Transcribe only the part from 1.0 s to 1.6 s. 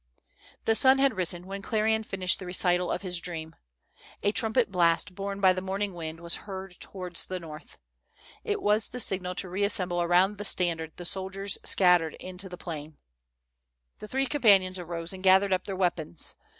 risen